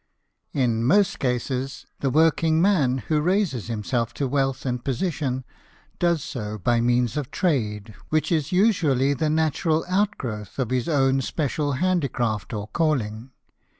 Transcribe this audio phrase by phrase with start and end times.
[0.55, 5.43] N most cases, the working man who raises himself to wealth and position,
[5.99, 11.21] does so by means of trade, which is usually the natural outgrowth of his own
[11.21, 13.29] special handicraft or calling.